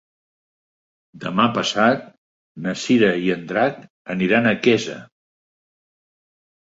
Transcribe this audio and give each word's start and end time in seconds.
Demà 1.25 1.43
passat 1.57 2.07
na 2.67 2.75
Cira 2.85 3.11
i 3.27 3.29
en 3.37 3.47
Drac 3.53 3.79
aniran 4.17 4.51
a 4.53 4.59
Quesa. 4.67 4.97